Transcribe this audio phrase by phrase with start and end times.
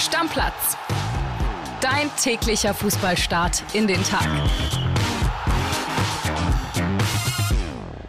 [0.00, 0.78] Stammplatz.
[1.82, 4.26] Dein täglicher Fußballstart in den Tag.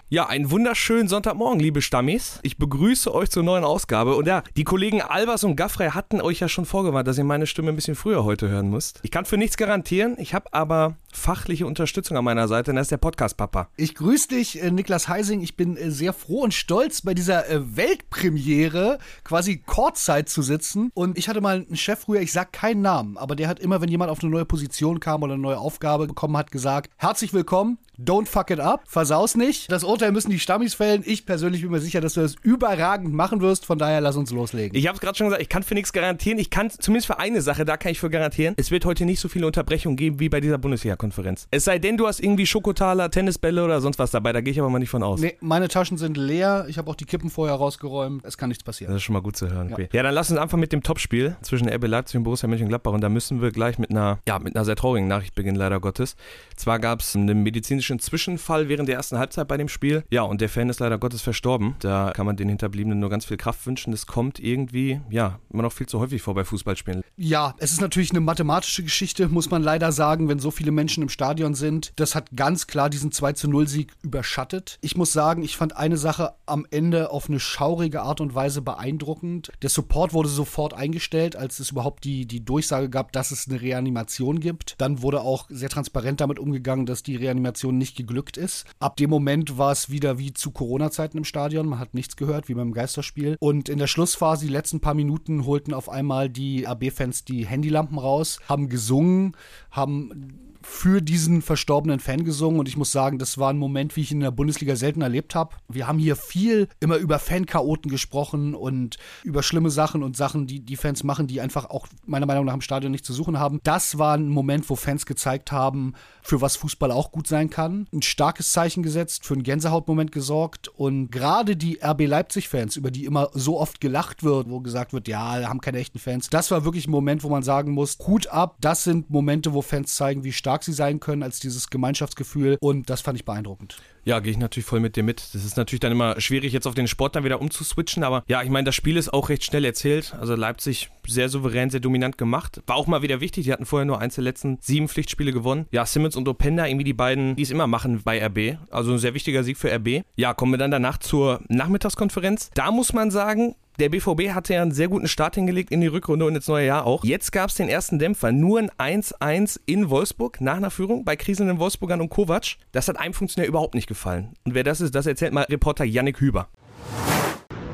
[0.08, 2.40] Ja, einen wunderschönen Sonntagmorgen, liebe Stammis.
[2.44, 4.16] Ich begrüße euch zur neuen Ausgabe.
[4.16, 7.48] Und ja, die Kollegen Albers und Gaffrey hatten euch ja schon vorgewarnt, dass ihr meine
[7.48, 9.00] Stimme ein bisschen früher heute hören müsst.
[9.04, 10.16] Ich kann für nichts garantieren.
[10.18, 12.72] Ich habe aber fachliche Unterstützung an meiner Seite.
[12.72, 13.70] Und das ist der Podcast-Papa.
[13.78, 15.42] Ich grüße dich, äh, Niklas Heising.
[15.42, 20.92] Ich bin äh, sehr froh und stolz, bei dieser äh, Weltpremiere quasi Kurzzeit zu sitzen.
[20.94, 23.82] Und ich hatte mal einen Chef früher, ich sag keinen Namen, aber der hat immer,
[23.82, 27.34] wenn jemand auf eine neue Position kam oder eine neue Aufgabe bekommen hat, gesagt, herzlich
[27.34, 29.72] willkommen, don't fuck it up, versaus nicht.
[29.72, 31.04] Das Urteil müssen die Stammis fällen.
[31.06, 33.66] Ich persönlich bin mir sicher, dass du das überragend machen wirst.
[33.66, 34.78] Von daher lass uns loslegen.
[34.78, 36.40] Ich habe es gerade schon gesagt, ich kann für nichts garantieren.
[36.40, 38.56] Ich kann zumindest für eine Sache, da kann ich für garantieren.
[38.58, 40.58] Es wird heute nicht so viele Unterbrechungen geben wie bei dieser
[41.02, 41.48] Bundesliga-Konferenz.
[41.52, 44.32] Es sei denn, du hast irgendwie Schokotaler, Tennisbälle oder sonst was dabei.
[44.34, 45.20] Da gehe ich aber mal nicht von aus.
[45.20, 46.66] Nee, meine Taschen sind leer.
[46.68, 48.24] Ich habe auch die Kippen vorher rausgeräumt.
[48.24, 48.94] Es kann nichts passieren.
[48.94, 49.72] Das ist schon mal gut zu hören.
[49.72, 49.90] Okay.
[49.92, 52.94] Ja, dann lass uns einfach mit dem Topspiel zwischen RB Leipzig und Borussia Mönchengladbach.
[52.94, 55.80] Und da müssen wir gleich mit einer, ja, mit einer sehr traurigen Nachricht beginnen, leider
[55.80, 56.16] Gottes.
[56.56, 60.04] Zwar gab es einen medizinischen Zwischenfall während der ersten Halbzeit bei dem Spiel.
[60.10, 61.76] Ja, und der Fan ist leider Gottes verstorben.
[61.80, 63.92] Da kann man den Hinterbliebenen nur ganz viel Kraft wünschen.
[63.92, 67.02] Das kommt irgendwie, ja, immer noch viel zu häufig vor bei Fußballspielen.
[67.18, 70.91] Ja, es ist natürlich eine mathematische Geschichte, muss man leider sagen, wenn so viele Menschen
[70.98, 71.94] im Stadion sind.
[71.96, 74.78] Das hat ganz klar diesen 2 zu 0 Sieg überschattet.
[74.82, 78.62] Ich muss sagen, ich fand eine Sache am Ende auf eine schaurige Art und Weise
[78.62, 79.52] beeindruckend.
[79.62, 83.62] Der Support wurde sofort eingestellt, als es überhaupt die, die Durchsage gab, dass es eine
[83.62, 84.76] Reanimation gibt.
[84.78, 88.66] Dann wurde auch sehr transparent damit umgegangen, dass die Reanimation nicht geglückt ist.
[88.80, 91.68] Ab dem Moment war es wieder wie zu Corona-Zeiten im Stadion.
[91.68, 93.38] Man hat nichts gehört, wie beim Geisterspiel.
[93.40, 97.98] Und in der Schlussphase, die letzten paar Minuten, holten auf einmal die AB-Fans die Handylampen
[97.98, 99.36] raus, haben gesungen,
[99.70, 104.02] haben für diesen verstorbenen Fan gesungen und ich muss sagen, das war ein Moment, wie
[104.02, 105.56] ich ihn in der Bundesliga selten erlebt habe.
[105.68, 110.60] Wir haben hier viel immer über Fanchaoten gesprochen und über schlimme Sachen und Sachen, die
[110.60, 113.60] die Fans machen, die einfach auch meiner Meinung nach im Stadion nicht zu suchen haben.
[113.64, 117.88] Das war ein Moment, wo Fans gezeigt haben, für was Fußball auch gut sein kann.
[117.94, 123.06] Ein starkes Zeichen gesetzt, für einen Gänsehautmoment gesorgt und gerade die RB Leipzig-Fans, über die
[123.06, 126.30] immer so oft gelacht wird, wo gesagt wird, ja, haben keine echten Fans.
[126.30, 129.62] Das war wirklich ein Moment, wo man sagen muss, Hut ab, das sind Momente, wo
[129.62, 132.58] Fans zeigen, wie stark stark sie sein können, als dieses Gemeinschaftsgefühl.
[132.60, 133.78] Und das fand ich beeindruckend.
[134.04, 135.22] Ja, gehe ich natürlich voll mit dir mit.
[135.34, 138.04] Das ist natürlich dann immer schwierig, jetzt auf den Sport dann wieder umzuswitchen.
[138.04, 140.14] Aber ja, ich meine, das Spiel ist auch recht schnell erzählt.
[140.20, 142.62] Also Leipzig sehr souverän, sehr dominant gemacht.
[142.66, 143.46] War auch mal wieder wichtig.
[143.46, 145.68] Die hatten vorher nur eins der letzten sieben Pflichtspiele gewonnen.
[145.72, 148.58] Ja, Simmons und Openda, irgendwie die beiden, die es immer machen bei RB.
[148.72, 150.04] Also ein sehr wichtiger Sieg für RB.
[150.18, 152.50] Ja, kommen wir dann danach zur Nachmittagskonferenz.
[152.56, 155.88] Da muss man sagen, der BVB hatte ja einen sehr guten Start hingelegt in die
[155.88, 157.04] Rückrunde und ins neue Jahr auch.
[157.04, 158.32] Jetzt gab es den ersten Dämpfer.
[158.32, 162.58] Nur ein 1-1 in Wolfsburg nach einer Führung bei kriselnden Wolfsburgern und Kovac.
[162.72, 164.34] Das hat einem Funktionär überhaupt nicht gefallen.
[164.44, 166.50] Und wer das ist, das erzählt mal Reporter Yannick Hüber.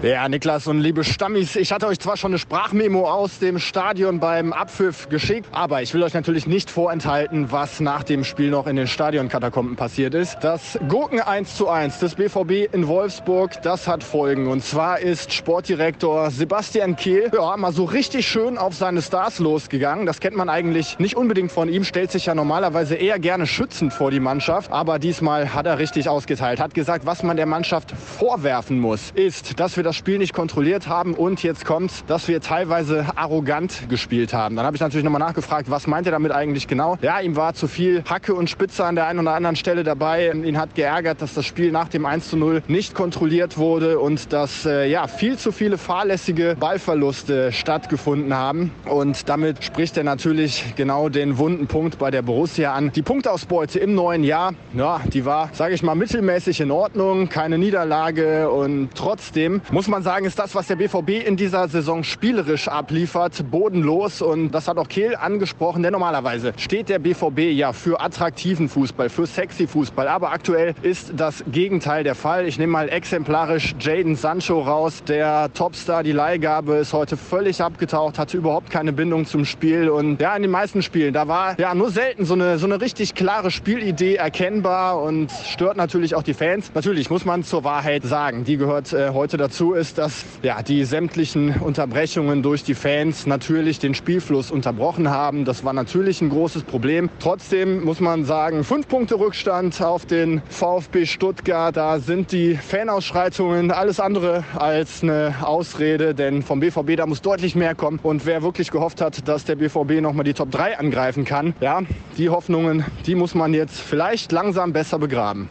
[0.03, 4.19] Ja, Niklas und liebe Stammis, ich hatte euch zwar schon eine Sprachmemo aus dem Stadion
[4.19, 8.67] beim Abpfiff geschickt, aber ich will euch natürlich nicht vorenthalten, was nach dem Spiel noch
[8.67, 10.37] in den Stadionkatakomben passiert ist.
[10.41, 14.45] Das Gurken 1 zu 1 des BVB in Wolfsburg, das hat Folgen.
[14.45, 20.05] Und zwar ist Sportdirektor Sebastian Kehl ja, mal so richtig schön auf seine Stars losgegangen.
[20.05, 23.93] Das kennt man eigentlich nicht unbedingt von ihm, stellt sich ja normalerweise eher gerne schützend
[23.93, 24.71] vor die Mannschaft.
[24.71, 29.59] Aber diesmal hat er richtig ausgeteilt, hat gesagt, was man der Mannschaft vorwerfen muss, ist,
[29.59, 34.33] dass wir das Spiel nicht kontrolliert haben und jetzt kommt, dass wir teilweise arrogant gespielt
[34.33, 34.57] haben.
[34.57, 36.97] Dann habe ich natürlich nochmal nachgefragt, was meint er damit eigentlich genau?
[37.01, 40.29] Ja, ihm war zu viel Hacke und Spitze an der einen oder anderen Stelle dabei.
[40.31, 44.33] Ihn hat geärgert, dass das Spiel nach dem 1 zu 0 nicht kontrolliert wurde und
[44.33, 48.71] dass äh, ja, viel zu viele fahrlässige Ballverluste stattgefunden haben.
[48.89, 52.91] Und damit spricht er natürlich genau den wunden Punkt bei der Borussia an.
[52.91, 57.57] Die Punktausbeute im neuen Jahr, ja, die war, sage ich mal, mittelmäßig in Ordnung, keine
[57.57, 62.67] Niederlage und trotzdem muss man sagen, ist das, was der BVB in dieser Saison spielerisch
[62.67, 64.23] abliefert, bodenlos.
[64.23, 69.09] Und das hat auch Kehl angesprochen, denn normalerweise steht der BVB ja für attraktiven Fußball,
[69.09, 70.07] für sexy Fußball.
[70.07, 72.47] Aber aktuell ist das Gegenteil der Fall.
[72.47, 75.03] Ich nehme mal exemplarisch Jaden Sancho raus.
[75.07, 79.89] Der Topstar, die Leihgabe ist heute völlig abgetaucht, hatte überhaupt keine Bindung zum Spiel.
[79.89, 82.81] Und ja, in den meisten Spielen, da war ja nur selten so eine, so eine
[82.81, 86.71] richtig klare Spielidee erkennbar und stört natürlich auch die Fans.
[86.73, 90.83] Natürlich muss man zur Wahrheit sagen, die gehört äh, heute dazu ist, dass ja, die
[90.83, 95.45] sämtlichen Unterbrechungen durch die Fans natürlich den Spielfluss unterbrochen haben.
[95.45, 97.09] Das war natürlich ein großes Problem.
[97.19, 101.75] Trotzdem muss man sagen, fünf Punkte Rückstand auf den VfB Stuttgart.
[101.75, 107.55] Da sind die Fanausschreitungen alles andere als eine Ausrede, denn vom BVB da muss deutlich
[107.55, 107.99] mehr kommen.
[108.03, 111.81] Und wer wirklich gehofft hat, dass der BVB nochmal die Top 3 angreifen kann, ja,
[112.17, 115.49] die Hoffnungen, die muss man jetzt vielleicht langsam besser begraben.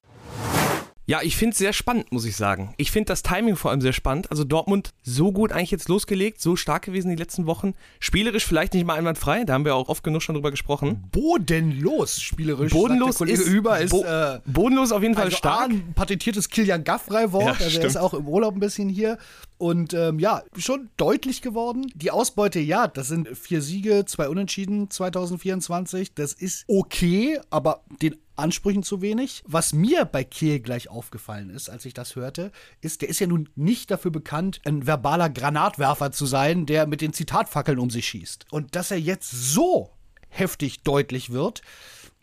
[1.09, 2.75] Ja, ich finde es sehr spannend, muss ich sagen.
[2.79, 4.29] Ich finde das Timing vor allem sehr spannend.
[4.33, 7.75] Also Dortmund so gut eigentlich jetzt losgelegt, so stark gewesen die letzten Wochen.
[8.01, 11.05] Spielerisch vielleicht nicht mal einwandfrei, da haben wir auch oft genug schon drüber gesprochen.
[11.13, 12.73] Bodenlos spielerisch.
[12.73, 15.71] Bodenlos ist, über ist bo äh, bodenlos auf jeden Fall also stark.
[15.71, 17.61] Ein patentiertes Kilian Gaffrey-Wort.
[17.61, 19.17] Ja, also er ist auch im Urlaub ein bisschen hier.
[19.59, 21.91] Und ähm, ja, schon deutlich geworden.
[21.95, 26.15] Die Ausbeute, ja, das sind vier Siege, zwei Unentschieden 2024.
[26.15, 29.43] Das ist okay, aber den Ansprüchen zu wenig.
[29.47, 33.27] Was mir bei Kehl gleich aufgefallen ist, als ich das hörte, ist, der ist ja
[33.27, 38.07] nun nicht dafür bekannt, ein verbaler Granatwerfer zu sein, der mit den Zitatfackeln um sich
[38.07, 38.47] schießt.
[38.51, 39.91] Und dass er jetzt so
[40.29, 41.63] heftig deutlich wird,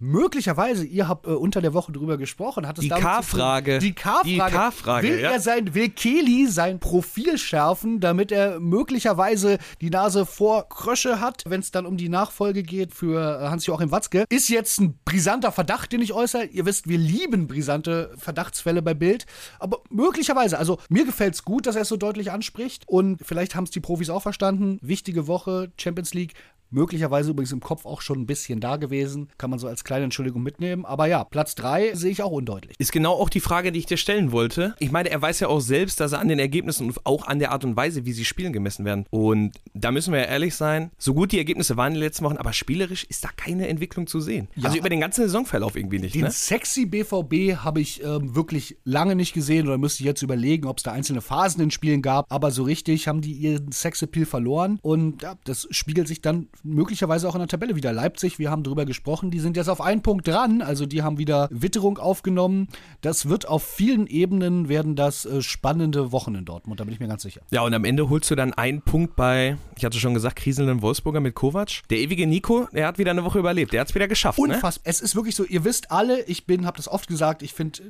[0.04, 3.80] Möglicherweise, ihr habt äh, unter der Woche drüber gesprochen, hat es Die K-Frage.
[3.80, 5.32] Die K-Frage, Will ja.
[5.32, 11.44] er sein, will Kelly sein Profil schärfen, damit er möglicherweise die Nase vor Krösche hat,
[11.48, 14.26] wenn es dann um die Nachfolge geht für äh, Hans-Joachim Watzke?
[14.28, 16.48] Ist jetzt ein brisanter Verdacht, den ich äußere.
[16.48, 19.26] Ihr wisst, wir lieben brisante Verdachtsfälle bei Bild.
[19.58, 22.84] Aber möglicherweise, also mir gefällt es gut, dass er es so deutlich anspricht.
[22.90, 24.80] Und vielleicht haben es die Profis auch verstanden.
[24.82, 26.34] Wichtige Woche, Champions League.
[26.74, 29.30] Möglicherweise übrigens im Kopf auch schon ein bisschen da gewesen.
[29.38, 30.86] Kann man so als kleine Entschuldigung mitnehmen.
[30.86, 32.76] Aber ja, Platz 3 sehe ich auch undeutlich.
[32.80, 34.76] Ist genau auch die Frage, die ich dir stellen wollte.
[34.80, 37.40] Ich meine, er weiß ja auch selbst, dass er an den Ergebnissen und auch an
[37.40, 39.06] der Art und Weise, wie sie spielen, gemessen werden.
[39.12, 42.26] Und da müssen wir ja ehrlich sein, so gut die Ergebnisse waren in den letzten
[42.26, 44.48] Wochen, aber spielerisch ist da keine Entwicklung zu sehen.
[44.56, 44.66] Ja.
[44.66, 46.16] Also über den ganzen Saisonverlauf irgendwie nicht.
[46.16, 46.32] Den Ne?
[46.32, 50.78] sexy BVB habe ich ähm, wirklich lange nicht gesehen oder müsste ich jetzt überlegen, ob
[50.78, 52.26] es da einzelne Phasen in Spielen gab.
[52.32, 57.28] Aber so richtig haben die ihren Sexappeal verloren und ja, das spiegelt sich dann möglicherweise
[57.28, 57.94] auch in der Tabelle wieder.
[57.94, 61.18] Leipzig, wir haben drüber gesprochen, die sind jetzt auf einen Punkt dran, also die haben
[61.18, 62.68] wieder Witterung aufgenommen.
[63.02, 67.00] Das wird auf vielen Ebenen werden das äh, spannende Wochen in Dortmund, da bin ich
[67.00, 67.42] mir ganz sicher.
[67.52, 70.82] Ja, und am Ende holst du dann einen Punkt bei, ich hatte schon gesagt, kriselnden
[70.82, 71.82] Wolfsburger mit Kovac.
[71.90, 73.74] Der ewige Nico, der hat wieder eine Woche überlebt.
[73.74, 74.40] Der hat es wieder geschafft.
[74.40, 74.56] Ne?
[74.56, 74.84] Unfassbar.
[74.86, 77.82] Es ist wirklich so, ihr wisst alle, ich bin, habe das oft gesagt, ich finde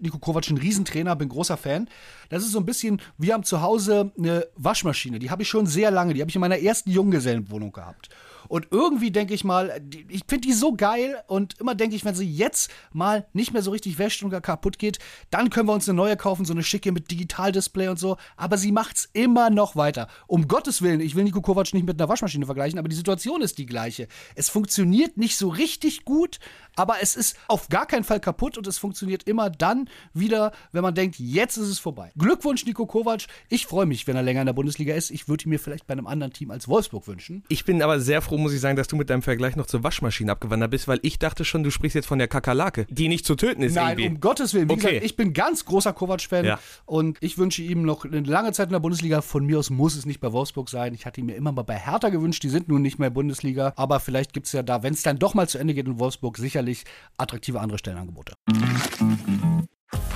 [0.00, 1.88] Nico Kovac ein Riesentrainer, bin großer Fan.
[2.30, 5.66] Das ist so ein bisschen, wir haben zu Hause eine Waschmaschine, die habe ich schon
[5.66, 8.08] sehr lange, die habe ich in meiner ersten Junggesellenwohnung gehabt.
[8.50, 12.16] Und irgendwie denke ich mal, ich finde die so geil und immer denke ich, wenn
[12.16, 14.98] sie jetzt mal nicht mehr so richtig wäscht und gar kaputt geht,
[15.30, 18.16] dann können wir uns eine neue kaufen, so eine schicke mit Digitaldisplay und so.
[18.36, 20.08] Aber sie macht's immer noch weiter.
[20.26, 23.40] Um Gottes Willen, ich will Nico Kovac nicht mit einer Waschmaschine vergleichen, aber die Situation
[23.40, 24.08] ist die gleiche.
[24.34, 26.40] Es funktioniert nicht so richtig gut,
[26.74, 30.82] aber es ist auf gar keinen Fall kaputt und es funktioniert immer dann wieder, wenn
[30.82, 32.10] man denkt, jetzt ist es vorbei.
[32.18, 33.26] Glückwunsch, Nico Kovac.
[33.48, 35.12] Ich freue mich, wenn er länger in der Bundesliga ist.
[35.12, 37.44] Ich würde ihn mir vielleicht bei einem anderen Team als Wolfsburg wünschen.
[37.48, 39.82] Ich bin aber sehr froh, muss ich sagen, dass du mit deinem Vergleich noch zur
[39.84, 43.24] Waschmaschine abgewandert bist, weil ich dachte schon, du sprichst jetzt von der Kakerlake, die nicht
[43.24, 44.08] zu töten ist Nein, irgendwie.
[44.08, 44.68] um Gottes Willen.
[44.68, 44.86] Wie Okay.
[44.88, 46.58] gesagt, ich bin ganz großer Kovac-Fan Ja.
[46.86, 49.20] und ich wünsche ihm noch eine lange Zeit in der Bundesliga.
[49.22, 50.94] Von mir aus muss es nicht bei Wolfsburg sein.
[50.94, 52.42] Ich hatte ihn mir immer mal bei Hertha gewünscht.
[52.42, 53.72] Die sind nun nicht mehr Bundesliga.
[53.76, 55.98] Aber vielleicht gibt es ja da, wenn es dann doch mal zu Ende geht in
[55.98, 56.84] Wolfsburg, sicherlich
[57.18, 58.34] attraktive andere Stellenangebote.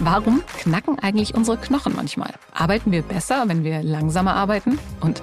[0.01, 2.33] Warum knacken eigentlich unsere Knochen manchmal?
[2.53, 4.79] Arbeiten wir besser, wenn wir langsamer arbeiten?
[5.01, 5.23] Und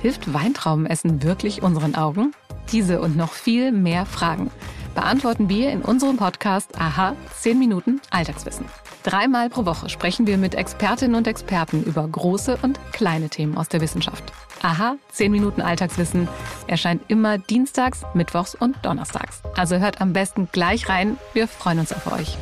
[0.00, 2.32] hilft Weintraubenessen wirklich unseren Augen?
[2.72, 4.50] Diese und noch viel mehr Fragen
[4.94, 8.66] beantworten wir in unserem Podcast Aha 10 Minuten Alltagswissen.
[9.02, 13.68] Dreimal pro Woche sprechen wir mit Expertinnen und Experten über große und kleine Themen aus
[13.68, 14.24] der Wissenschaft.
[14.62, 16.28] Aha 10 Minuten Alltagswissen
[16.66, 19.42] erscheint immer dienstags, mittwochs und donnerstags.
[19.56, 21.16] Also hört am besten gleich rein.
[21.32, 22.36] Wir freuen uns auf euch.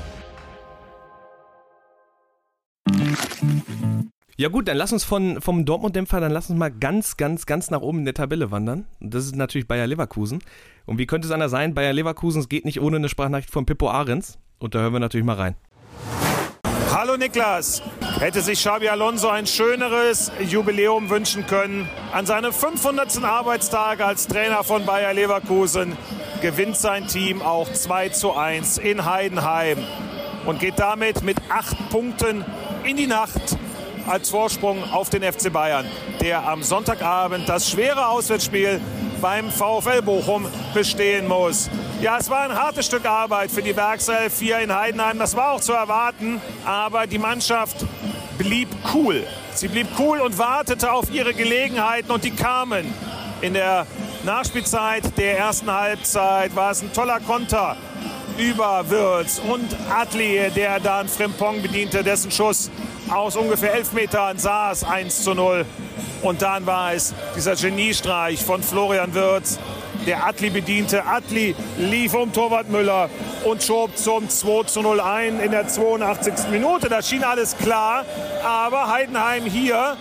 [4.41, 7.71] Ja gut, dann lass uns von, vom Dortmund-Dämpfer, dann lass uns mal ganz, ganz, ganz
[7.71, 8.87] nach oben in der Tabelle wandern.
[9.01, 10.45] Das ist natürlich Bayer Leverkusen.
[10.87, 11.75] Und wie könnte es anders sein?
[11.75, 14.39] Bayer Leverkusen, es geht nicht ohne eine Sprachnachricht von Pippo Ahrens.
[14.61, 15.57] Und da hören wir natürlich mal rein.
[16.93, 17.83] Hallo Niklas.
[18.21, 21.89] Hätte sich Xabi Alonso ein schöneres Jubiläum wünschen können.
[22.13, 23.25] An seinem 500.
[23.25, 25.97] Arbeitstag als Trainer von Bayer Leverkusen
[26.41, 29.79] gewinnt sein Team auch 2 zu 1 in Heidenheim
[30.47, 32.45] und geht damit mit acht Punkten
[32.85, 33.59] in die Nacht
[34.09, 35.87] als Vorsprung auf den FC Bayern,
[36.21, 38.81] der am Sonntagabend das schwere Auswärtsspiel
[39.21, 41.69] beim VfL Bochum bestehen muss.
[42.01, 45.19] Ja, es war ein hartes Stück Arbeit für die Werkself hier in Heidenheim.
[45.19, 46.41] Das war auch zu erwarten.
[46.65, 47.85] Aber die Mannschaft
[48.39, 49.27] blieb cool.
[49.55, 52.87] Sie blieb cool und wartete auf ihre Gelegenheiten und die kamen.
[53.41, 53.87] In der
[54.25, 57.77] Nachspielzeit der ersten Halbzeit war es ein toller Konter
[58.37, 62.71] über Würz und Adli, der dann Frimpong bediente, dessen Schuss
[63.11, 65.65] aus ungefähr 11 Metern saß 1 zu 0.
[66.23, 69.59] Und dann war es dieser Geniestreich von Florian Würz,
[70.07, 71.05] der Adli bediente.
[71.05, 73.09] Adli lief um Torwart Müller
[73.45, 76.49] und schob zum 2 zu 0 ein in der 82.
[76.51, 76.89] Minute.
[76.89, 78.05] Da schien alles klar.
[78.45, 79.97] Aber Heidenheim hier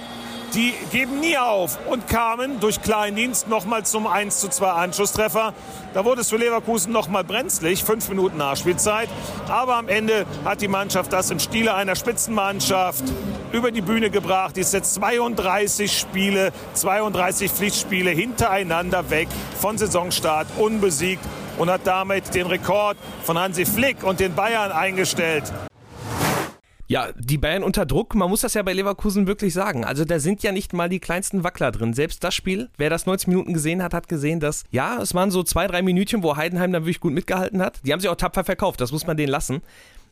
[0.53, 5.53] die geben nie auf und kamen durch Kleindienst nochmal zum 1 zu 2 Anschlusstreffer.
[5.93, 9.09] Da wurde es für Leverkusen nochmal brenzlig, fünf Minuten Nachspielzeit.
[9.47, 13.03] Aber am Ende hat die Mannschaft das im Stile einer Spitzenmannschaft
[13.51, 14.55] über die Bühne gebracht.
[14.55, 19.27] Die ist jetzt 32 Spiele, 32 Pflichtspiele hintereinander weg
[19.59, 21.23] von Saisonstart unbesiegt
[21.57, 25.43] und hat damit den Rekord von Hansi Flick und den Bayern eingestellt.
[26.89, 29.83] Ja, die Bayern unter Druck, man muss das ja bei Leverkusen wirklich sagen.
[29.83, 31.93] Also da sind ja nicht mal die kleinsten Wackler drin.
[31.93, 35.29] Selbst das Spiel, wer das 90 Minuten gesehen hat, hat gesehen, dass, ja, es waren
[35.29, 37.81] so zwei, drei Minütchen, wo Heidenheim dann wirklich gut mitgehalten hat.
[37.85, 39.61] Die haben sich auch tapfer verkauft, das muss man denen lassen.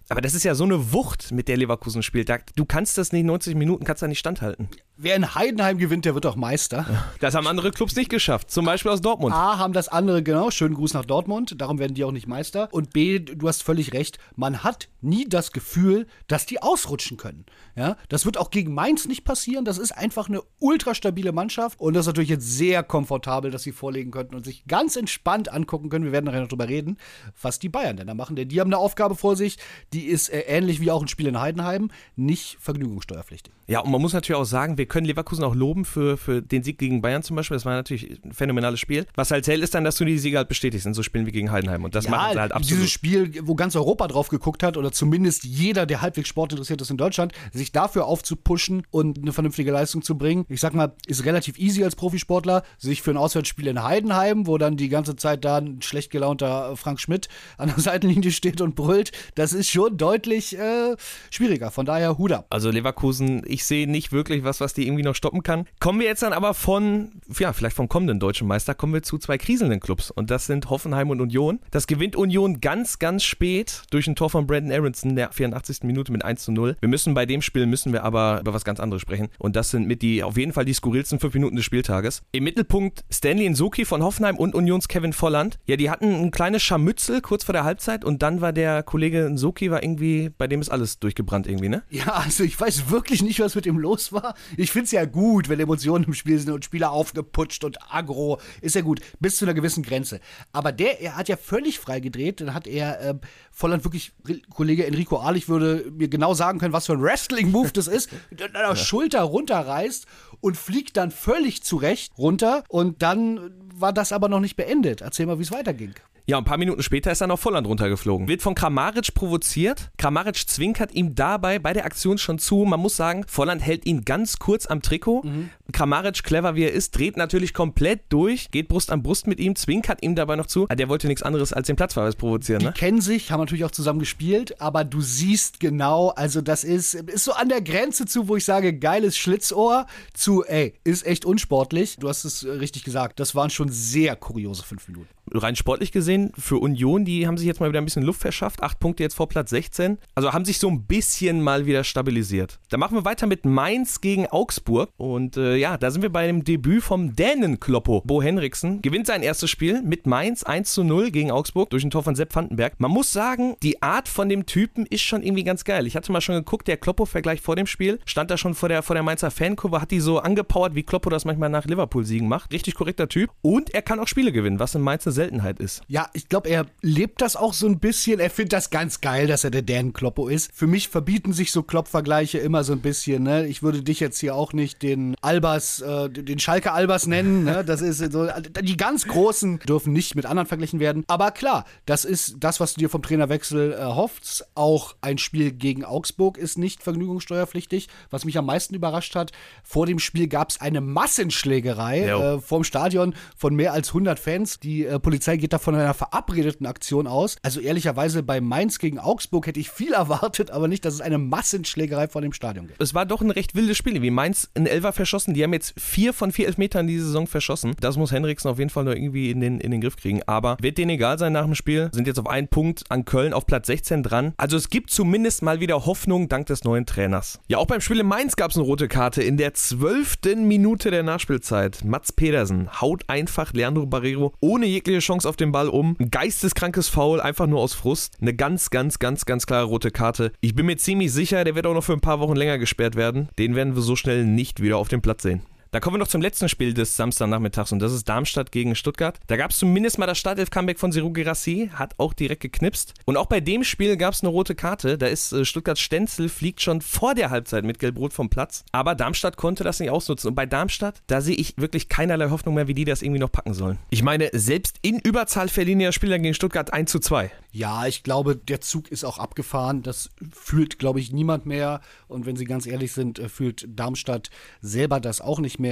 [0.10, 2.30] Aber das ist ja so eine Wucht, mit der Leverkusen spielt.
[2.56, 4.70] Du kannst das nicht 90 Minuten, kannst da nicht standhalten.
[4.98, 6.86] Wer in Heidenheim gewinnt, der wird auch Meister.
[7.20, 8.50] Das haben andere Clubs nicht geschafft.
[8.50, 9.36] Zum Beispiel aus Dortmund.
[9.36, 10.52] A, haben das andere, genau.
[10.52, 11.60] Schönen Gruß nach Dortmund.
[11.60, 12.70] Darum werden die auch nicht Meister.
[12.72, 14.20] Und B, du hast völlig recht.
[14.38, 17.46] Man hat nie das Gefühl, dass die ausrutschen können.
[17.76, 19.66] Ja, das wird auch gegen Mainz nicht passieren.
[19.66, 21.78] Das ist einfach eine ultra stabile Mannschaft.
[21.82, 25.52] Und das ist natürlich jetzt sehr komfortabel, dass sie vorlegen könnten und sich ganz entspannt
[25.52, 26.06] angucken können.
[26.06, 26.98] Wir werden nachher noch drüber reden,
[27.42, 28.38] was die Bayern denn da machen.
[28.38, 29.58] Denn die haben eine Aufgabe vor sich,
[29.92, 33.54] die ist äh, ähnlich wie auch ein Spiel in Heidenheim, nicht vergnügungssteuerpflichtig.
[33.68, 36.64] Ja, und man muss natürlich auch sagen, wir können Leverkusen auch loben für, für den
[36.64, 37.56] Sieg gegen Bayern zum Beispiel.
[37.56, 39.06] Das war natürlich ein phänomenales Spiel.
[39.16, 41.32] Was halt zählt, ist dann, dass du die Siege halt bestätigst in so Spielen wie
[41.32, 41.84] gegen Heidenheim.
[41.84, 42.80] Und das ja, machen sie halt absolut.
[42.80, 46.82] Dieses Spiel, wo ganz Europa drauf geguckt hat, oder zumindest jeder, der halbwegs Sport interessiert
[46.82, 50.94] ist in Deutschland, sich dafür aufzupushen und eine vernünftige Leistung zu bringen, ich sag mal,
[51.08, 55.16] ist relativ easy als Profisportler, sich für ein Auswärtsspiel in Heidenheim, wo dann die ganze
[55.16, 59.70] Zeit da ein schlecht gelaunter Frank Schmidt an der Seitenlinie steht und brüllt, das ist
[59.70, 60.96] schon deutlich äh,
[61.30, 61.72] schwieriger.
[61.72, 62.46] Von daher Huda.
[62.50, 65.66] Also Leverkusen, ich sehe nicht wirklich was, was die irgendwie noch stoppen kann.
[65.80, 69.18] Kommen wir jetzt dann aber von, ja, vielleicht vom kommenden deutschen Meister, kommen wir zu
[69.18, 70.12] zwei kriselnden Clubs.
[70.12, 71.60] Und das sind Hoffenheim und Union.
[71.72, 75.84] Das gewinnt Union ganz, ganz spät durch ein Tor von Brandon Aronson, der 84.
[75.84, 76.78] Minute mit 1 zu 0.
[76.80, 79.30] Wir müssen bei dem Spiel, müssen wir aber über was ganz anderes sprechen.
[79.40, 82.22] Und das sind mit die, auf jeden Fall die skurrilsten fünf Minuten des Spieltages.
[82.32, 85.60] Im Mittelpunkt Stanley Nsuki von Hoffenheim und Unions Kevin Volland.
[85.66, 89.30] Ja, die hatten ein kleines Scharmützel kurz vor der Halbzeit und dann war der Kollege
[89.30, 91.84] Nsuki war irgendwie, bei dem ist alles durchgebrannt irgendwie, ne?
[91.90, 94.36] Ja, also ich weiß wirklich nicht, was mit ihm los war.
[94.58, 98.40] Ich finde es ja gut, wenn Emotionen im Spiel sind und Spieler aufgeputscht und aggro.
[98.62, 100.20] Ist ja gut, bis zu einer gewissen Grenze.
[100.52, 102.42] Aber der, er hat ja völlig frei gedreht.
[102.42, 103.16] Dann hat er äh,
[103.52, 104.14] Volland wirklich,
[104.50, 108.10] Kollege Enrico Ahlich würde mir genau sagen können, was für ein Wrestling-Move das ist.
[108.32, 108.76] Der ja.
[108.76, 110.06] Schulter runterreißt
[110.42, 112.64] und fliegt dann völlig zurecht runter.
[112.68, 115.02] Und dann war das aber noch nicht beendet.
[115.02, 115.94] Erzähl mal, wie es weiterging.
[116.28, 118.28] Ja, ein paar Minuten später ist er noch Volland runtergeflogen.
[118.28, 119.92] Wird von Kramaric provoziert.
[120.00, 122.66] Kramaric zwinkert ihm dabei bei der Aktion schon zu.
[122.66, 125.22] Man muss sagen, Volland hält ihn ganz kurz am Trikot.
[125.24, 125.52] Mhm.
[125.72, 129.56] Kramaric, clever wie er ist, dreht natürlich komplett durch, geht Brust an Brust mit ihm,
[129.56, 130.66] zwinkert ihm dabei noch zu.
[130.70, 132.72] Ah, der wollte nichts anderes als den Platzverweis provozieren, ne?
[132.72, 136.96] Die kennen sich, haben natürlich auch zusammen gespielt, aber du siehst genau, also das ist,
[136.96, 139.86] ist so an der Grenze zu, wo ich sage, geiles Schlitzohr,
[140.26, 141.98] zu, ey, ist echt unsportlich.
[142.00, 145.92] Du hast es äh, richtig gesagt, das waren schon sehr kuriose fünf Minuten rein sportlich
[145.92, 148.62] gesehen, für Union, die haben sich jetzt mal wieder ein bisschen Luft verschafft.
[148.64, 149.98] Acht Punkte jetzt vor Platz 16.
[150.14, 152.60] Also haben sich so ein bisschen mal wieder stabilisiert.
[152.70, 154.90] Dann machen wir weiter mit Mainz gegen Augsburg.
[154.98, 158.04] Und äh, ja, da sind wir bei dem Debüt vom Dänen-Kloppo.
[158.06, 161.90] Bo Henriksen gewinnt sein erstes Spiel mit Mainz 1 zu 0 gegen Augsburg durch ein
[161.90, 162.74] Tor von Sepp Vandenberg.
[162.80, 165.88] Man muss sagen, die Art von dem Typen ist schon irgendwie ganz geil.
[165.88, 168.84] Ich hatte mal schon geguckt, der Kloppo-Vergleich vor dem Spiel, stand da schon vor der,
[168.84, 172.52] vor der Mainzer Fankurve, hat die so angepowert, wie Kloppo das manchmal nach Liverpool-Siegen macht.
[172.54, 173.32] Richtig korrekter Typ.
[173.42, 175.82] Und er kann auch Spiele gewinnen, was in Mainz eine Seltenheit ist.
[175.88, 178.20] Ja, ich glaube, er lebt das auch so ein bisschen.
[178.20, 180.52] Er findet das ganz geil, dass er der Dan Kloppo ist.
[180.54, 183.24] Für mich verbieten sich so Klopp-Vergleiche immer so ein bisschen.
[183.24, 183.48] Ne?
[183.48, 187.44] Ich würde dich jetzt hier auch nicht den Albers, äh, den Schalke Albers nennen.
[187.44, 187.64] Ne?
[187.66, 188.28] Das ist so,
[188.62, 191.04] die ganz Großen dürfen nicht mit anderen verglichen werden.
[191.08, 194.42] Aber klar, das ist das, was du dir vom Trainerwechsel erhoffst.
[194.42, 197.88] Äh, auch ein Spiel gegen Augsburg ist nicht vergnügungssteuerpflichtig.
[198.10, 199.32] Was mich am meisten überrascht hat,
[199.64, 204.60] vor dem Spiel gab es eine Massenschlägerei äh, vorm Stadion von mehr als 100 Fans.
[204.60, 207.36] Die äh, Polizei geht da von einer verabredeten Aktion aus.
[207.42, 211.18] Also ehrlicherweise bei Mainz gegen Augsburg hätte ich viel erwartet, aber nicht, dass es eine
[211.18, 212.82] Massenschlägerei vor dem Stadion gibt.
[212.82, 214.02] Es war doch ein recht wildes Spiel.
[214.02, 215.34] Wie Mainz in Elfer verschossen.
[215.34, 217.76] Die haben jetzt vier von vier Elfmetern diese Saison verschossen.
[217.80, 220.22] Das muss Henriksen auf jeden Fall nur irgendwie in den, in den Griff kriegen.
[220.26, 221.90] Aber wird denen egal sein nach dem Spiel.
[221.94, 224.34] Sind jetzt auf einen Punkt an Köln auf Platz 16 dran.
[224.38, 227.40] Also es gibt zumindest mal wieder Hoffnung dank des neuen Trainers.
[227.48, 229.54] Ja, auch beim Spiel in Mainz gab es eine rote Karte in der
[229.96, 231.86] zwölften Minute der Nachspielzeit.
[231.86, 235.96] Mats Pedersen haut einfach Leandro Barrero ohne jegliche Chance auf den Ball um.
[236.02, 238.18] Ein geisteskrankes Foul, einfach nur aus Frust.
[238.20, 240.34] Eine ganz, ganz, ganz, ganz klare rote Karte.
[240.42, 242.98] Ich bin mir ziemlich sicher, der wird auch noch für ein paar Wochen länger gesperrt
[242.98, 243.30] werden.
[243.40, 245.44] Den werden wir so schnell nicht wieder auf dem Platz sehen.
[245.76, 249.20] Da kommen wir noch zum letzten Spiel des Samstagnachmittags und das ist Darmstadt gegen Stuttgart.
[249.28, 252.94] Da gab es zumindest mal das Startelf-Comeback von Seru Girassi, hat auch direkt geknipst.
[253.04, 254.98] Und auch bei dem Spiel gab es eine rote Karte.
[254.98, 258.64] Da ist äh, Stuttgarts Stenzel fliegt schon vor der Halbzeit mit Gelb-Rot vom Platz.
[258.72, 260.30] Aber Darmstadt konnte das nicht ausnutzen.
[260.30, 263.34] Und bei Darmstadt, da sehe ich wirklich keinerlei Hoffnung mehr, wie die das irgendwie noch
[263.34, 263.78] packen sollen.
[263.90, 267.32] Ich meine, selbst in Überzahl verlieren ja Spieler gegen Stuttgart 1 zu 2.
[267.52, 269.82] Ja, ich glaube, der Zug ist auch abgefahren.
[269.82, 271.82] Das fühlt, glaube ich, niemand mehr.
[272.08, 274.30] Und wenn Sie ganz ehrlich sind, äh, fühlt Darmstadt
[274.62, 275.65] selber das auch nicht mehr.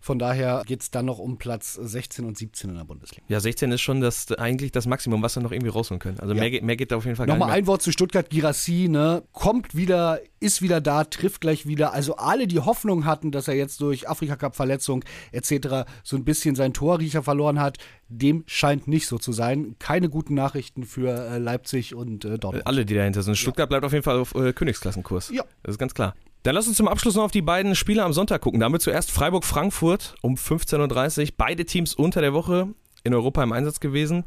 [0.00, 3.24] Von daher geht es dann noch um Platz 16 und 17 in der Bundesliga.
[3.28, 6.20] Ja, 16 ist schon das, eigentlich das Maximum, was wir noch irgendwie rausholen können.
[6.20, 6.40] Also ja.
[6.40, 7.50] mehr, mehr geht da auf jeden Fall Nochmal gar nicht.
[7.50, 8.30] Nochmal ein Wort zu Stuttgart.
[8.30, 11.92] Girassi, ne, kommt wieder, ist wieder da, trifft gleich wieder.
[11.92, 15.88] Also alle, die Hoffnung hatten, dass er jetzt durch Afrika-Cup-Verletzung etc.
[16.02, 17.78] so ein bisschen seinen Torriecher verloren hat,
[18.08, 19.76] dem scheint nicht so zu sein.
[19.78, 22.66] Keine guten Nachrichten für äh, Leipzig und äh, Dortmund.
[22.66, 23.36] Alle, die dahinter sind.
[23.36, 23.66] Stuttgart ja.
[23.66, 25.30] bleibt auf jeden Fall auf äh, Königsklassenkurs.
[25.30, 25.44] Ja.
[25.62, 26.14] Das ist ganz klar.
[26.46, 28.60] Dann lass uns zum Abschluss noch auf die beiden Spiele am Sonntag gucken.
[28.60, 31.28] Da haben wir zuerst Freiburg-Frankfurt um 15.30 Uhr.
[31.36, 32.68] Beide Teams unter der Woche
[33.02, 34.22] in Europa im Einsatz gewesen.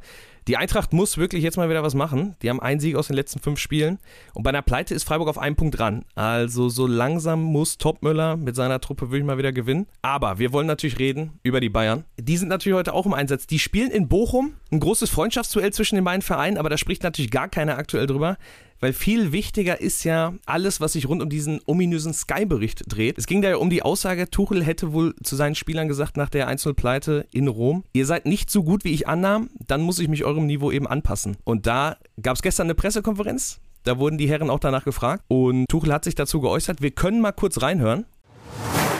[0.50, 2.36] Die Eintracht muss wirklich jetzt mal wieder was machen.
[2.42, 4.00] Die haben einen Sieg aus den letzten fünf Spielen.
[4.34, 6.04] Und bei einer Pleite ist Freiburg auf einen Punkt dran.
[6.14, 9.88] Also so langsam muss Topmüller mit seiner Truppe wirklich mal wieder gewinnen.
[10.02, 12.04] Aber wir wollen natürlich reden über die Bayern.
[12.20, 13.48] Die sind natürlich heute auch im Einsatz.
[13.48, 14.56] Die spielen in Bochum.
[14.72, 18.38] Ein großes Freundschaftsduell zwischen den beiden Vereinen, aber da spricht natürlich gar keiner aktuell drüber
[18.80, 23.18] weil viel wichtiger ist ja alles, was sich rund um diesen ominösen Sky-Bericht dreht.
[23.18, 26.30] Es ging da ja um die Aussage, Tuchel hätte wohl zu seinen Spielern gesagt nach
[26.30, 30.08] der 1-0-Pleite in Rom, ihr seid nicht so gut, wie ich annahm, dann muss ich
[30.08, 31.38] mich eurem Niveau eben anpassen.
[31.44, 35.66] Und da gab es gestern eine Pressekonferenz, da wurden die Herren auch danach gefragt und
[35.70, 36.82] Tuchel hat sich dazu geäußert.
[36.82, 38.06] Wir können mal kurz reinhören.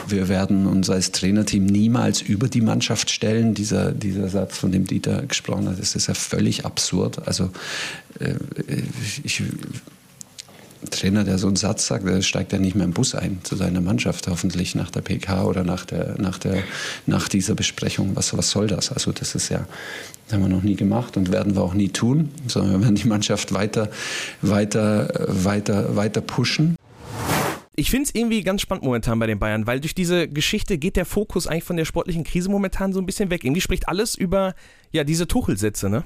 [0.08, 3.54] Wir werden uns als Trainerteam niemals über die Mannschaft stellen.
[3.54, 7.26] Dieser, dieser Satz, von dem Dieter gesprochen hat, das ist ja völlig absurd.
[7.26, 7.50] Also
[8.18, 8.34] äh,
[9.22, 9.42] ich,
[10.88, 13.54] Trainer, der so einen Satz sagt, der steigt ja nicht mehr im Bus ein zu
[13.54, 16.62] seiner Mannschaft, hoffentlich nach der PK oder nach, der, nach, der,
[17.06, 18.16] nach dieser Besprechung.
[18.16, 18.90] Was, was soll das?
[18.90, 19.66] Also das ist ja,
[20.24, 22.94] das haben wir noch nie gemacht und werden wir auch nie tun, sondern wir werden
[22.94, 23.90] die Mannschaft weiter,
[24.40, 26.76] weiter, weiter, weiter pushen.
[27.80, 30.96] Ich finde es irgendwie ganz spannend momentan bei den Bayern, weil durch diese Geschichte geht
[30.96, 33.42] der Fokus eigentlich von der sportlichen Krise momentan so ein bisschen weg.
[33.42, 34.54] Irgendwie spricht alles über
[34.92, 36.04] ja, diese Tuchel-Sätze, ne?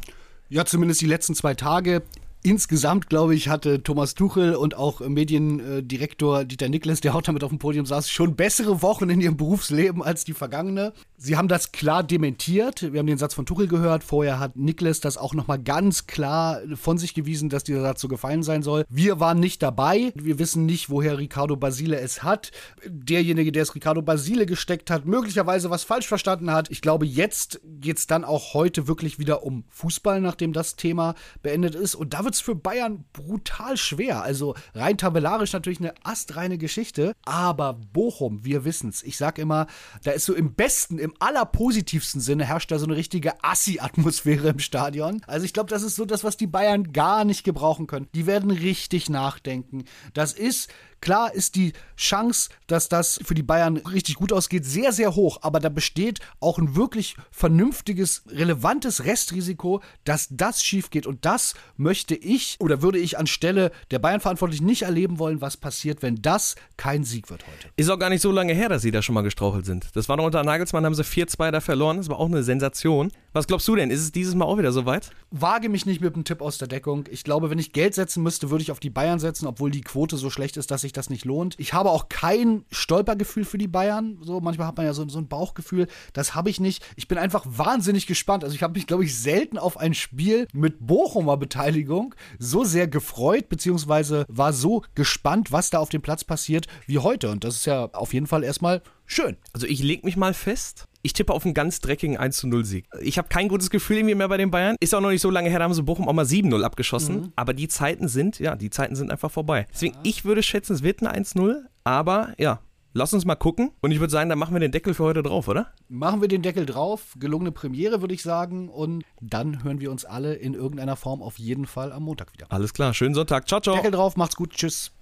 [0.49, 2.05] Ja, zumindest die letzten zwei Tage.
[2.47, 7.49] Insgesamt, glaube ich, hatte Thomas Tuchel und auch Mediendirektor Dieter Niklas, der auch damit auf
[7.49, 10.93] dem Podium saß, schon bessere Wochen in ihrem Berufsleben als die vergangene.
[11.17, 12.93] Sie haben das klar dementiert.
[12.93, 14.05] Wir haben den Satz von Tuchel gehört.
[14.05, 18.09] Vorher hat Niklas das auch nochmal ganz klar von sich gewiesen, dass dieser Satz so
[18.09, 18.85] gefallen sein soll.
[18.91, 20.13] Wir waren nicht dabei.
[20.15, 22.51] Wir wissen nicht, woher Ricardo Basile es hat.
[22.87, 26.71] Derjenige, der es Ricardo Basile gesteckt hat, möglicherweise was falsch verstanden hat.
[26.71, 31.15] Ich glaube, jetzt geht es dann auch heute wirklich wieder um Fußball, nachdem das Thema
[31.41, 31.95] beendet ist.
[31.95, 34.23] Und da wird es für Bayern brutal schwer.
[34.23, 37.15] Also rein tabellarisch natürlich eine astreine Geschichte.
[37.25, 39.03] Aber Bochum, wir wissen es.
[39.03, 39.67] Ich sage immer,
[40.03, 44.59] da ist so im besten, im allerpositivsten Sinne herrscht da so eine richtige Assi-Atmosphäre im
[44.59, 45.23] Stadion.
[45.27, 48.09] Also ich glaube, das ist so das, was die Bayern gar nicht gebrauchen können.
[48.15, 49.85] Die werden richtig nachdenken.
[50.13, 50.69] Das ist
[51.05, 55.37] Klar ist die Chance, dass das für die Bayern richtig gut ausgeht, sehr, sehr hoch.
[55.43, 61.07] Aber da besteht auch ein wirklich vernünftiges, relevantes Restrisiko, dass das schief geht.
[61.07, 66.01] Und das möchte ich oder würde ich anstelle der Bayern-Verantwortlichen nicht erleben wollen, was passiert,
[66.01, 67.69] wenn das kein Sieg wird heute.
[67.77, 69.89] Ist auch gar nicht so lange her, dass sie da schon mal gestrauchelt sind.
[69.93, 71.99] Das war noch unter Nagelsmann, haben sie 4-2 da verloren.
[71.99, 73.13] Das war auch eine Sensation.
[73.35, 73.91] Was glaubst du denn?
[73.91, 75.11] Ist es dieses Mal auch wieder so weit?
[75.33, 77.07] Wage mich nicht mit einem Tipp aus der Deckung.
[77.11, 79.81] Ich glaube, wenn ich Geld setzen müsste, würde ich auf die Bayern setzen, obwohl die
[79.81, 81.57] Quote so schlecht ist, dass sich das nicht lohnt.
[81.59, 84.19] Ich habe auch kein Stolpergefühl für die Bayern.
[84.23, 85.89] So, manchmal hat man ja so, so ein Bauchgefühl.
[86.13, 86.87] Das habe ich nicht.
[86.95, 88.45] Ich bin einfach wahnsinnig gespannt.
[88.45, 92.87] Also ich habe mich, glaube ich, selten auf ein Spiel mit Bochumer Beteiligung so sehr
[92.87, 97.31] gefreut, beziehungsweise war so gespannt, was da auf dem Platz passiert, wie heute.
[97.31, 99.37] Und das ist ja auf jeden Fall erstmal schön.
[99.53, 100.87] Also ich lege mich mal fest.
[101.03, 102.87] Ich tippe auf einen ganz dreckigen 1 0 Sieg.
[103.01, 104.77] Ich habe kein gutes Gefühl irgendwie mehr bei den Bayern.
[104.81, 107.17] Ist auch noch nicht so lange her, da haben sie Bochum auch mal 7-0 abgeschossen.
[107.17, 107.33] Mhm.
[107.37, 109.67] Aber die Zeiten sind, ja, die Zeiten sind einfach vorbei.
[109.73, 111.65] Deswegen, ich würde schätzen, es wird ein 1-0.
[111.85, 112.61] Aber ja,
[112.97, 113.73] Lass uns mal gucken.
[113.81, 115.73] Und ich würde sagen, dann machen wir den Deckel für heute drauf, oder?
[115.89, 117.17] Machen wir den Deckel drauf.
[117.19, 118.69] Gelungene Premiere, würde ich sagen.
[118.69, 122.47] Und dann hören wir uns alle in irgendeiner Form auf jeden Fall am Montag wieder.
[122.51, 122.95] Alles klar.
[122.95, 123.49] Schönen Sonntag.
[123.49, 123.75] Ciao, ciao.
[123.75, 124.17] Deckel drauf.
[124.17, 124.53] Macht's gut.
[124.53, 124.93] Tschüss.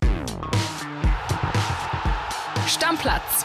[2.67, 3.45] Stammplatz.